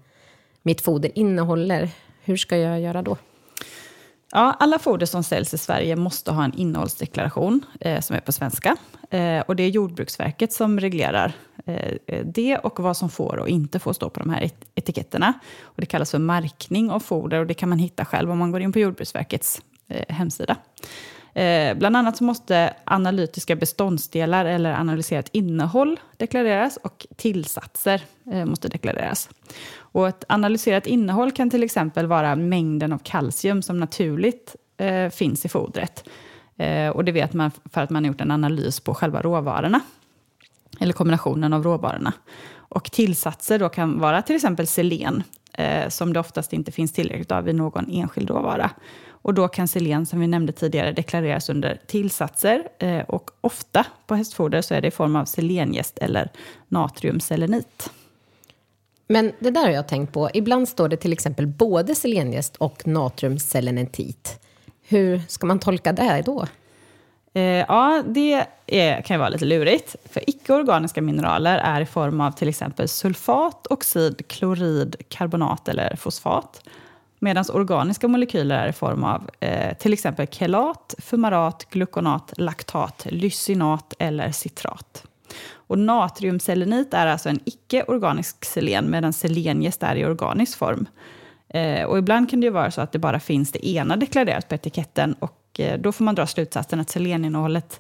mitt 0.62 0.82
foder 0.82 1.12
innehåller, 1.16 1.90
hur 2.24 2.38
ska 2.38 2.58
jag 2.58 2.82
göra 2.82 3.02
då? 3.02 3.18
Ja, 4.32 4.56
alla 4.60 4.80
foder 4.80 5.06
som 5.06 5.24
säljs 5.24 5.54
i 5.54 5.58
Sverige 5.58 5.96
måste 5.96 6.32
ha 6.32 6.44
en 6.44 6.54
innehållsdeklaration 6.54 7.66
eh, 7.80 8.02
som 8.02 8.16
är 8.16 8.20
på 8.20 8.32
svenska. 8.32 8.78
Eh, 9.10 9.40
och 9.40 9.56
det 9.56 9.64
är 9.64 9.70
Jordbruksverket 9.70 10.54
som 10.54 10.80
reglerar 10.80 11.34
eh, 11.66 11.92
eh, 12.08 12.26
det 12.26 12.58
och 12.58 12.80
vad 12.80 12.98
som 12.98 13.10
får 13.10 13.40
och 13.40 13.50
inte 13.50 13.80
får 13.80 13.94
stå 13.94 14.10
på 14.10 14.20
de 14.20 14.30
här 14.30 14.42
et 14.42 14.66
etiketterna. 14.76 15.34
Och 15.62 15.82
det 15.82 15.86
kallas 15.86 16.12
för 16.12 16.20
märkning 16.20 16.92
av 16.92 17.00
foder 17.00 17.40
och 17.40 17.48
det 17.48 17.54
kan 17.54 17.70
man 17.70 17.80
hitta 17.80 18.06
själv 18.06 18.32
om 18.32 18.38
man 18.38 18.52
går 18.52 18.62
in 18.62 18.74
på 18.74 18.80
Jordbruksverkets 18.80 19.62
eh, 19.88 20.16
hemsida. 20.16 20.58
Eh, 21.34 21.78
bland 21.78 21.98
annat 21.98 22.18
så 22.18 22.24
måste 22.24 22.74
analytiska 22.84 23.56
beståndsdelar 23.56 24.46
eller 24.46 24.74
analyserat 24.74 25.30
innehåll 25.32 26.00
deklareras 26.18 26.78
och 26.78 27.08
tillsatser 27.16 28.02
eh, 28.32 28.46
måste 28.46 28.68
deklareras. 28.68 29.30
Och 29.92 30.08
ett 30.08 30.24
analyserat 30.30 30.88
innehåll 30.88 31.32
kan 31.32 31.50
till 31.50 31.64
exempel 31.64 32.08
vara 32.08 32.36
mängden 32.36 32.94
av 32.94 32.98
kalcium 32.98 33.62
som 33.62 33.80
naturligt 33.80 34.56
eh, 34.78 35.10
finns 35.10 35.46
i 35.46 35.50
fodret. 35.50 36.10
Eh, 36.58 36.90
och 36.90 37.06
det 37.06 37.12
vet 37.12 37.34
man 37.34 37.52
för 37.74 37.82
att 37.82 37.90
man 37.90 38.04
har 38.04 38.08
gjort 38.08 38.22
en 38.22 38.32
analys 38.32 38.80
på 38.80 38.94
själva 38.94 39.22
råvarorna. 39.22 39.80
Eller 40.80 40.94
kombinationen 40.94 41.54
av 41.54 41.64
råvarorna. 41.64 42.14
Och 42.54 42.92
tillsatser 42.92 43.60
då 43.60 43.70
kan 43.70 44.00
vara 44.00 44.22
till 44.22 44.36
exempel 44.36 44.68
selen, 44.68 45.24
eh, 45.54 45.90
som 45.90 46.14
det 46.14 46.20
oftast 46.20 46.54
inte 46.54 46.72
finns 46.72 46.92
tillräckligt 46.94 47.32
av 47.32 47.50
i 47.50 47.54
någon 47.54 47.92
enskild 47.92 48.30
råvara. 48.30 48.70
Och 49.10 49.34
då 49.34 49.48
kan 49.48 49.68
selen, 49.68 50.06
som 50.06 50.20
vi 50.20 50.28
nämnde 50.28 50.54
tidigare, 50.54 50.92
deklareras 50.92 51.50
under 51.50 51.82
tillsatser. 51.88 52.64
Eh, 52.80 53.02
och 53.02 53.32
ofta 53.42 53.86
på 54.08 54.16
hästfoder 54.16 54.62
så 54.62 54.74
är 54.74 54.82
det 54.82 54.88
i 54.88 54.92
form 54.92 55.16
av 55.16 55.26
selengäst 55.26 55.98
eller 55.98 56.30
natriumselenit. 56.68 57.92
Men 59.12 59.32
det 59.40 59.52
där 59.52 59.62
har 59.62 59.70
jag 59.70 59.88
tänkt 59.88 60.14
på. 60.14 60.30
Ibland 60.34 60.70
står 60.70 60.90
det 60.90 60.98
till 60.98 61.14
exempel 61.14 61.48
både 61.48 61.96
selengäst 61.96 62.56
och 62.58 62.88
natriumselenentit. 62.88 64.40
Hur 64.88 65.22
ska 65.28 65.48
man 65.48 65.60
tolka 65.60 65.94
det 65.94 66.24
då? 66.26 66.48
Eh, 67.34 67.44
ja, 67.44 68.04
det 68.08 68.46
är, 68.68 69.02
kan 69.02 69.16
ju 69.16 69.20
vara 69.20 69.30
lite 69.30 69.46
lurigt. 69.46 69.96
För 70.06 70.30
icke-organiska 70.30 71.02
mineraler 71.02 71.58
är 71.58 71.82
i 71.82 71.86
form 71.86 72.22
av 72.22 72.32
till 72.32 72.50
exempel 72.50 72.88
sulfat, 72.88 73.68
oxid, 73.70 74.28
klorid, 74.28 74.96
karbonat 75.10 75.68
eller 75.68 75.96
fosfat. 75.96 76.62
Medan 77.20 77.46
organiska 77.54 78.08
molekyler 78.08 78.56
är 78.56 78.70
i 78.70 78.74
form 78.74 79.04
av 79.04 79.30
eh, 79.40 79.78
till 79.78 79.94
exempel 79.94 80.28
kelat, 80.28 80.96
fumarat, 80.98 81.68
glukonat, 81.70 82.34
laktat, 82.38 83.08
lysinat 83.10 83.94
eller 84.00 84.32
citrat. 84.32 85.04
Och 85.54 85.80
natriumselenit 85.80 86.94
är 86.94 87.08
alltså 87.08 87.30
en 87.30 87.40
icke-organisk 87.46 88.46
selen, 88.46 88.92
medan 88.92 89.14
selengäst 89.14 89.84
är 89.84 89.96
i 89.96 90.06
organisk 90.06 90.58
form. 90.58 90.88
Eh, 91.50 91.84
och 91.84 91.98
ibland 91.98 92.30
kan 92.30 92.40
det 92.40 92.46
ju 92.46 92.52
vara 92.52 92.72
så 92.72 92.82
att 92.82 92.92
det 92.92 93.00
bara 93.00 93.20
finns 93.20 93.52
det 93.52 93.68
ena 93.68 93.96
deklarerat 93.96 94.50
på 94.50 94.56
etiketten 94.56 95.14
och 95.14 95.60
eh, 95.60 95.80
då 95.80 95.92
får 95.92 96.04
man 96.04 96.16
dra 96.16 96.28
slutsatsen 96.28 96.80
att 96.80 96.90
seleninnehållet 96.90 97.80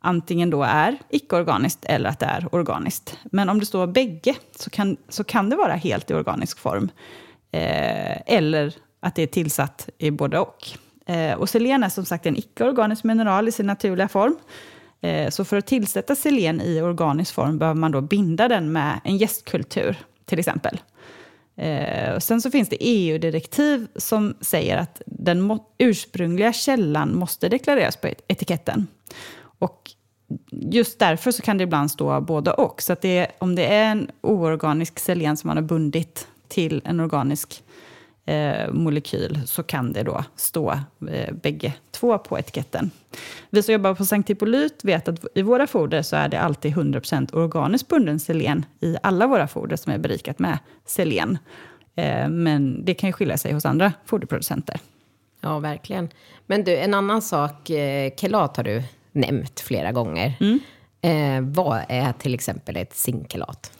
antingen 0.00 0.50
då 0.50 0.62
är 0.62 0.98
icke-organiskt 1.10 1.84
eller 1.84 2.10
att 2.10 2.18
det 2.18 2.26
är 2.26 2.54
organiskt. 2.54 3.18
Men 3.24 3.48
om 3.48 3.60
det 3.60 3.66
står 3.66 3.86
bägge 3.86 4.34
så 4.56 4.70
kan, 4.70 4.96
så 5.08 5.24
kan 5.24 5.50
det 5.50 5.56
vara 5.56 5.72
helt 5.72 6.10
i 6.10 6.14
organisk 6.14 6.58
form. 6.58 6.90
Eh, 7.50 8.16
eller 8.26 8.74
att 9.00 9.14
det 9.14 9.22
är 9.22 9.26
tillsatt 9.26 9.88
i 9.98 10.10
både 10.10 10.38
och. 10.38 10.68
Eh, 11.06 11.34
och 11.34 11.48
selen 11.48 11.82
är 11.82 11.88
som 11.88 12.04
sagt 12.04 12.26
en 12.26 12.36
icke-organisk 12.36 13.04
mineral 13.04 13.48
i 13.48 13.52
sin 13.52 13.66
naturliga 13.66 14.08
form. 14.08 14.36
Eh, 15.00 15.30
så 15.30 15.44
för 15.44 15.56
att 15.56 15.66
tillsätta 15.66 16.14
selen 16.14 16.60
i 16.60 16.80
organisk 16.80 17.34
form 17.34 17.58
behöver 17.58 17.80
man 17.80 17.92
då 17.92 18.00
binda 18.00 18.48
den 18.48 18.72
med 18.72 19.00
en 19.04 19.16
gästkultur, 19.16 19.96
till 20.24 20.38
exempel. 20.38 20.80
Eh, 21.56 22.14
och 22.14 22.22
sen 22.22 22.40
så 22.40 22.50
finns 22.50 22.68
det 22.68 22.76
EU-direktiv 22.80 23.86
som 23.96 24.34
säger 24.40 24.76
att 24.76 25.02
den 25.06 25.58
ursprungliga 25.78 26.52
källan 26.52 27.16
måste 27.16 27.48
deklareras 27.48 27.96
på 27.96 28.08
etiketten. 28.28 28.86
Och 29.58 29.90
just 30.50 30.98
därför 30.98 31.30
så 31.30 31.42
kan 31.42 31.58
det 31.58 31.64
ibland 31.64 31.90
stå 31.90 32.20
både 32.20 32.50
och. 32.50 32.82
Så 32.82 32.92
att 32.92 33.02
det, 33.02 33.30
om 33.38 33.54
det 33.54 33.66
är 33.66 33.90
en 33.90 34.10
oorganisk 34.20 34.98
selen 34.98 35.36
som 35.36 35.48
man 35.48 35.56
har 35.56 35.64
bundit 35.64 36.28
till 36.48 36.82
en 36.84 37.00
organisk 37.00 37.62
eh, 38.26 38.72
molekyl 38.72 39.40
så 39.46 39.62
kan 39.62 39.92
det 39.92 40.02
då 40.02 40.24
stå 40.36 40.80
eh, 41.10 41.34
bägge 41.34 41.72
två 41.90 42.18
på 42.18 42.38
etiketten. 42.38 42.90
Vi 43.50 43.62
som 43.62 43.72
jobbar 43.72 43.94
på 43.94 44.04
Sankt 44.04 44.30
Hippolyt 44.30 44.84
vet 44.84 45.08
att 45.08 45.24
i 45.34 45.42
våra 45.42 45.66
foder 45.66 46.02
så 46.02 46.16
är 46.16 46.28
det 46.28 46.40
alltid 46.40 46.74
100% 46.74 47.36
organiskt 47.36 47.88
bunden 47.88 48.20
selen 48.20 48.64
i 48.80 48.96
alla 49.02 49.26
våra 49.26 49.48
foder 49.48 49.76
som 49.76 49.92
är 49.92 49.98
berikat 49.98 50.38
med 50.38 50.58
selen. 50.86 51.38
Eh, 51.94 52.28
men 52.28 52.84
det 52.84 52.94
kan 52.94 53.08
ju 53.08 53.12
skilja 53.12 53.38
sig 53.38 53.52
hos 53.52 53.64
andra 53.64 53.92
foderproducenter. 54.04 54.80
Ja, 55.40 55.58
verkligen. 55.58 56.08
Men 56.46 56.64
du, 56.64 56.76
en 56.76 56.94
annan 56.94 57.22
sak, 57.22 57.70
eh, 57.70 58.12
kelat 58.16 58.56
har 58.56 58.64
du 58.64 58.82
nämnt 59.12 59.60
flera 59.60 59.92
gånger. 59.92 60.34
Mm. 60.40 60.60
Eh, 61.00 61.54
vad 61.54 61.82
är 61.88 62.12
till 62.12 62.34
exempel 62.34 62.76
ett 62.76 62.94
zinkkelat? 62.94 63.72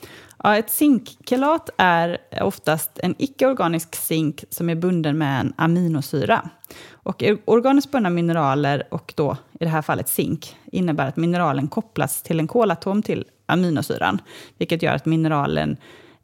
Ja, 0.43 0.57
ett 0.57 0.69
zinkkelat 0.69 1.69
är 1.77 2.17
oftast 2.41 2.99
en 3.03 3.15
icke-organisk 3.17 3.95
zink 3.95 4.43
som 4.49 4.69
är 4.69 4.75
bunden 4.75 5.17
med 5.17 5.39
en 5.39 5.53
aminosyra. 5.57 6.49
Och 6.91 7.23
organiskt 7.45 7.91
bundna 7.91 8.09
mineraler, 8.09 8.83
och 8.89 9.13
då 9.17 9.37
i 9.59 9.63
det 9.63 9.69
här 9.69 9.81
fallet 9.81 10.09
zink, 10.09 10.55
innebär 10.65 11.07
att 11.07 11.17
mineralen 11.17 11.67
kopplas 11.67 12.23
till 12.23 12.39
en 12.39 12.47
kolatom 12.47 13.03
till 13.03 13.25
aminosyran, 13.45 14.21
vilket 14.57 14.81
gör 14.81 14.93
att 14.93 15.05
mineralen 15.05 15.77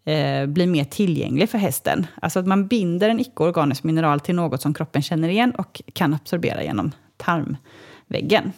eh, 0.03 0.46
blir 0.46 0.67
mer 0.67 0.84
tillgänglig 0.84 1.50
för 1.50 1.58
hästen. 1.58 2.08
Alltså 2.22 2.39
att 2.39 2.48
man 2.48 2.67
binder 2.67 3.10
en 3.10 3.20
icke-organisk 3.20 3.84
mineral 3.84 4.20
till 4.20 4.36
något 4.36 4.62
som 4.62 4.74
kroppen 4.74 5.01
känner 5.01 5.29
igen 5.29 5.51
och 5.51 5.82
kan 5.93 6.13
absorbera 6.13 6.63
genom 6.63 6.91
tarmväggen. 7.17 8.51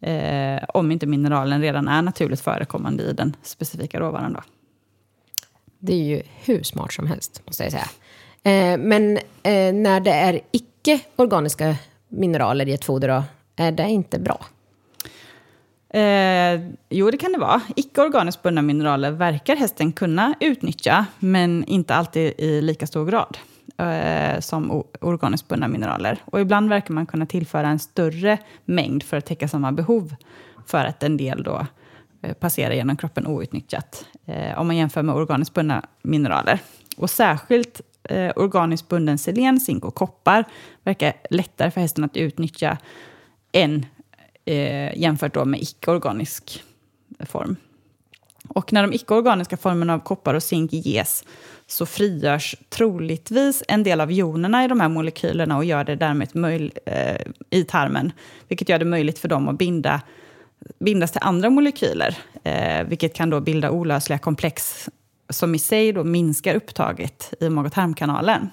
Eh, 0.00 0.64
om 0.68 0.90
inte 0.90 1.06
mineralen 1.06 1.60
redan 1.60 1.88
är 1.88 2.02
naturligt 2.02 2.40
förekommande 2.40 3.02
i 3.02 3.12
den 3.12 3.36
specifika 3.42 4.00
råvaran. 4.00 4.32
Då. 4.32 4.40
Det 5.86 5.92
är 5.92 6.04
ju 6.04 6.22
hur 6.44 6.62
smart 6.62 6.92
som 6.92 7.06
helst, 7.06 7.42
måste 7.46 7.62
jag 7.62 7.72
säga. 7.72 7.88
Eh, 8.42 8.78
men 8.78 9.16
eh, 9.42 9.74
när 9.74 10.00
det 10.00 10.10
är 10.10 10.40
icke-organiska 10.50 11.76
mineraler 12.08 12.68
i 12.68 12.72
ett 12.72 12.84
foder, 12.84 13.08
då, 13.08 13.24
är 13.56 13.72
det 13.72 13.88
inte 13.88 14.18
bra? 14.18 14.44
Eh, 16.00 16.60
jo, 16.88 17.10
det 17.10 17.16
kan 17.16 17.32
det 17.32 17.38
vara. 17.38 17.60
Icke-organiskt 17.76 18.42
bundna 18.42 18.62
mineraler 18.62 19.10
verkar 19.10 19.56
hästen 19.56 19.92
kunna 19.92 20.34
utnyttja, 20.40 21.06
men 21.18 21.64
inte 21.64 21.94
alltid 21.94 22.32
i 22.38 22.60
lika 22.60 22.86
stor 22.86 23.06
grad 23.06 23.38
eh, 23.78 24.40
som 24.40 24.84
organiskt 25.00 25.48
bundna 25.48 25.68
mineraler. 25.68 26.18
Och 26.24 26.40
ibland 26.40 26.68
verkar 26.68 26.94
man 26.94 27.06
kunna 27.06 27.26
tillföra 27.26 27.68
en 27.68 27.78
större 27.78 28.38
mängd 28.64 29.02
för 29.02 29.16
att 29.16 29.26
täcka 29.26 29.48
samma 29.48 29.72
behov, 29.72 30.14
för 30.66 30.84
att 30.84 31.02
en 31.02 31.16
del 31.16 31.42
då 31.42 31.66
Eh, 31.66 31.83
Eh, 32.24 32.32
passera 32.34 32.74
genom 32.74 32.96
kroppen 32.96 33.26
outnyttjat 33.26 34.06
eh, 34.26 34.60
om 34.60 34.66
man 34.66 34.76
jämför 34.76 35.02
med 35.02 35.14
organiskt 35.14 35.54
bundna 35.54 35.82
mineraler. 36.02 36.60
Och 36.96 37.10
särskilt 37.10 37.80
eh, 38.04 38.32
organiskt 38.36 38.88
bunden 38.88 39.18
selen, 39.18 39.60
zink 39.60 39.84
och 39.84 39.94
koppar 39.94 40.44
verkar 40.82 41.12
lättare 41.30 41.70
för 41.70 41.80
hästen 41.80 42.04
att 42.04 42.16
utnyttja 42.16 42.78
än 43.52 43.86
eh, 44.44 44.98
jämfört 44.98 45.34
då 45.34 45.44
med 45.44 45.62
icke-organisk 45.62 46.62
form. 47.20 47.56
Och 48.48 48.72
när 48.72 48.82
de 48.82 48.92
icke-organiska 48.92 49.56
formerna 49.56 49.94
av 49.94 49.98
koppar 49.98 50.34
och 50.34 50.42
zink 50.42 50.72
ges 50.72 51.24
så 51.66 51.86
frigörs 51.86 52.56
troligtvis 52.68 53.62
en 53.68 53.82
del 53.82 54.00
av 54.00 54.12
jonerna 54.12 54.64
i 54.64 54.68
de 54.68 54.80
här 54.80 54.88
molekylerna 54.88 55.56
och 55.56 55.64
gör 55.64 55.84
det 55.84 55.96
därmed 55.96 56.36
möjligt, 56.36 56.78
eh, 56.86 57.20
i 57.50 57.64
tarmen, 57.64 58.12
vilket 58.48 58.68
gör 58.68 58.78
det 58.78 58.84
möjligt 58.84 59.18
för 59.18 59.28
dem 59.28 59.48
att 59.48 59.58
binda 59.58 60.00
bindas 60.78 61.12
till 61.12 61.20
andra 61.24 61.50
molekyler, 61.50 62.18
eh, 62.44 62.84
vilket 62.86 63.14
kan 63.14 63.30
då 63.30 63.40
bilda 63.40 63.70
olösliga 63.70 64.18
komplex 64.18 64.88
som 65.28 65.54
i 65.54 65.58
sig 65.58 65.92
då 65.92 66.04
minskar 66.04 66.54
upptaget 66.54 67.34
i 67.40 67.48
mag 67.48 67.66
och 67.66 67.72
tarmkanalen. 67.72 68.50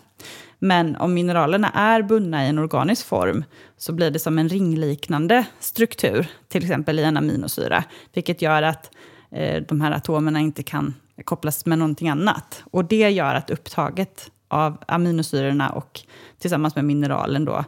Men 0.59 0.95
om 0.95 1.13
mineralerna 1.13 1.69
är 1.69 2.01
bundna 2.01 2.45
i 2.45 2.49
en 2.49 2.59
organisk 2.59 3.07
form 3.07 3.43
så 3.77 3.93
blir 3.93 4.11
det 4.11 4.19
som 4.19 4.39
en 4.39 4.49
ringliknande 4.49 5.45
struktur, 5.59 6.27
till 6.47 6.63
exempel 6.63 6.99
i 6.99 7.03
en 7.03 7.17
aminosyra, 7.17 7.83
vilket 8.13 8.41
gör 8.41 8.61
att 8.63 8.91
eh, 9.31 9.61
de 9.61 9.81
här 9.81 9.91
atomerna 9.91 10.39
inte 10.39 10.63
kan 10.63 10.93
kopplas 11.23 11.65
med 11.65 11.77
någonting 11.77 12.09
annat. 12.09 12.63
Och 12.71 12.85
det 12.85 13.09
gör 13.09 13.35
att 13.35 13.49
upptaget 13.49 14.31
av 14.47 14.77
aminosyrorna 14.87 15.69
och 15.69 15.99
tillsammans 16.39 16.75
med 16.75 16.85
mineralen 16.85 17.45
då 17.45 17.63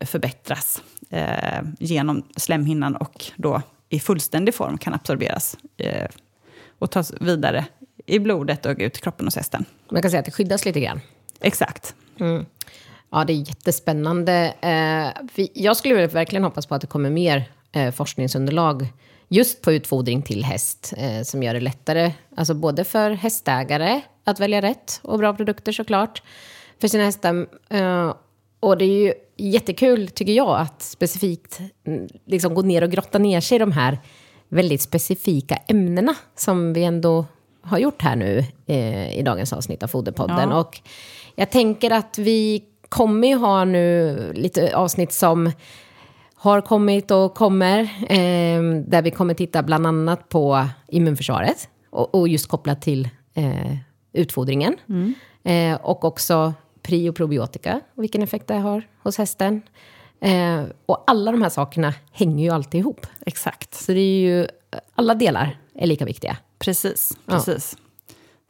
förbättras 0.00 0.82
eh, 1.10 1.62
genom 1.78 2.22
slemhinnan 2.36 2.96
och 2.96 3.24
då 3.36 3.62
i 3.94 4.00
fullständig 4.00 4.54
form 4.54 4.78
kan 4.78 4.94
absorberas 4.94 5.56
eh, 5.76 6.08
och 6.78 6.90
tas 6.90 7.12
vidare 7.20 7.64
i 8.06 8.18
blodet 8.18 8.66
och 8.66 8.76
ut 8.78 8.96
i 8.96 9.00
kroppen 9.00 9.26
hos 9.26 9.36
hästen. 9.36 9.64
Man 9.90 10.02
kan 10.02 10.10
säga 10.10 10.20
att 10.20 10.26
det 10.26 10.32
skyddas 10.32 10.64
lite 10.64 10.80
grann. 10.80 11.00
Exakt. 11.40 11.94
Mm. 12.20 12.46
Ja, 13.10 13.24
det 13.24 13.32
är 13.32 13.48
jättespännande. 13.48 14.54
Eh, 14.60 15.46
jag 15.54 15.76
skulle 15.76 16.06
verkligen 16.06 16.44
hoppas 16.44 16.66
på 16.66 16.74
att 16.74 16.80
det 16.80 16.86
kommer 16.86 17.10
mer 17.10 17.50
eh, 17.72 17.90
forskningsunderlag 17.94 18.86
just 19.28 19.62
på 19.62 19.72
utfodring 19.72 20.22
till 20.22 20.44
häst 20.44 20.94
eh, 20.96 21.22
som 21.22 21.42
gör 21.42 21.54
det 21.54 21.60
lättare, 21.60 22.12
alltså 22.36 22.54
både 22.54 22.84
för 22.84 23.10
hästägare 23.10 24.00
att 24.24 24.40
välja 24.40 24.62
rätt 24.62 25.00
och 25.02 25.18
bra 25.18 25.34
produkter 25.34 25.72
såklart 25.72 26.22
för 26.80 26.88
sina 26.88 27.04
hästar. 27.04 27.46
Eh, 27.68 28.14
och 28.60 28.78
det 28.78 28.84
är 28.84 29.04
ju 29.04 29.12
jättekul, 29.36 30.08
tycker 30.08 30.32
jag, 30.32 30.60
att 30.60 30.82
specifikt 30.82 31.60
mm, 31.86 32.08
liksom 32.26 32.54
gå 32.54 32.62
ner 32.62 32.82
och 32.82 32.90
grotta 32.90 33.18
ner 33.18 33.40
sig 33.40 33.56
i 33.56 33.58
de 33.58 33.72
här 33.72 33.98
väldigt 34.48 34.82
specifika 34.82 35.56
ämnena 35.56 36.14
som 36.36 36.72
vi 36.72 36.84
ändå 36.84 37.24
har 37.62 37.78
gjort 37.78 38.02
här 38.02 38.16
nu 38.16 38.44
eh, 38.66 39.18
i 39.18 39.22
dagens 39.22 39.52
avsnitt 39.52 39.82
av 39.82 39.88
Foderpodden. 39.88 40.50
Ja. 40.50 40.60
Och 40.60 40.80
jag 41.34 41.50
tänker 41.50 41.90
att 41.90 42.18
vi 42.18 42.64
kommer 42.88 43.28
ju 43.28 43.34
ha 43.34 43.64
nu 43.64 44.16
lite 44.34 44.76
avsnitt 44.76 45.12
som 45.12 45.52
har 46.34 46.60
kommit 46.60 47.10
och 47.10 47.34
kommer, 47.34 47.80
eh, 48.08 48.62
där 48.86 49.02
vi 49.02 49.10
kommer 49.10 49.34
titta 49.34 49.62
bland 49.62 49.86
annat 49.86 50.28
på 50.28 50.66
immunförsvaret 50.88 51.68
och, 51.90 52.14
och 52.14 52.28
just 52.28 52.48
kopplat 52.48 52.82
till 52.82 53.08
eh, 53.34 53.76
utfodringen. 54.12 54.76
Mm. 54.88 55.14
Eh, 55.44 55.80
och 55.80 56.04
också 56.04 56.54
pri 56.84 57.08
och 57.08 57.16
probiotika 57.16 57.80
och 57.94 58.02
vilken 58.02 58.22
effekt 58.22 58.46
det 58.46 58.54
har 58.54 58.88
hos 59.02 59.18
hästen. 59.18 59.62
Eh, 60.20 60.64
och 60.86 61.04
alla 61.06 61.32
de 61.32 61.42
här 61.42 61.48
sakerna 61.48 61.94
hänger 62.12 62.44
ju 62.44 62.50
alltid 62.50 62.80
ihop. 62.80 63.06
Exakt. 63.26 63.74
Så 63.74 63.92
det 63.92 64.00
är 64.00 64.20
ju, 64.20 64.46
alla 64.94 65.14
delar 65.14 65.58
är 65.74 65.86
lika 65.86 66.04
viktiga. 66.04 66.36
Precis, 66.58 67.16
precis. 67.26 67.76
Ja. 67.78 67.84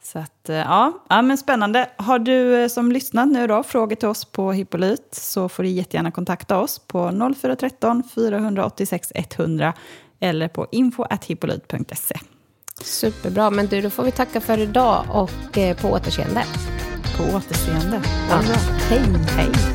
Så 0.03 0.19
att, 0.19 0.49
eh, 0.49 0.55
ja, 0.55 1.03
ja, 1.09 1.21
men 1.21 1.37
spännande. 1.37 1.89
Har 1.97 2.19
du 2.19 2.63
eh, 2.63 2.67
som 2.67 2.91
lyssnat 2.91 3.27
nu 3.27 3.47
då 3.47 3.63
frågor 3.63 3.95
till 3.95 4.07
oss 4.07 4.25
på 4.25 4.51
Hippolyt 4.51 5.07
så 5.11 5.49
får 5.49 5.63
du 5.63 5.69
jättegärna 5.69 6.11
kontakta 6.11 6.59
oss 6.59 6.79
på 6.79 7.11
0413 7.35 8.03
486 8.15 9.11
100 9.15 9.73
eller 10.19 10.47
på 10.47 10.67
info.hippolyt.se. 10.71 12.15
Superbra, 12.81 13.49
men 13.49 13.67
du, 13.67 13.81
då 13.81 13.89
får 13.89 14.03
vi 14.03 14.11
tacka 14.11 14.41
för 14.41 14.57
idag 14.57 15.05
och 15.09 15.57
eh, 15.57 15.77
på 15.77 15.87
återseende. 15.87 16.43
På 17.17 17.23
återseende. 17.23 18.01
Ja. 18.29 18.41
Hej. 18.89 19.01
Hej. 19.35 19.74